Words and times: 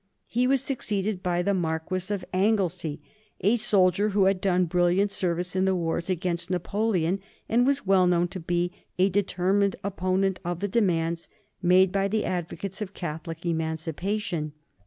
He 0.25 0.47
was 0.47 0.63
succeeded 0.63 1.21
by 1.21 1.43
the 1.43 1.53
Marquis 1.53 2.11
of 2.11 2.25
Anglesey, 2.33 3.01
a 3.41 3.55
soldier 3.57 4.09
who 4.09 4.25
had 4.25 4.41
done 4.41 4.65
brilliant 4.65 5.11
service 5.11 5.55
in 5.55 5.65
the 5.65 5.75
wars 5.75 6.09
against 6.09 6.49
Napoleon, 6.49 7.19
and 7.47 7.67
was 7.67 7.85
well 7.85 8.07
known 8.07 8.27
as 8.35 8.41
a 8.97 9.09
determined 9.09 9.75
opponent 9.83 10.39
of 10.43 10.59
the 10.59 10.67
demands 10.67 11.29
made 11.61 11.91
by 11.91 12.07
the 12.07 12.25
advocates 12.25 12.81
of 12.81 12.95
Catholic 12.95 13.45
emancipation. 13.45 14.53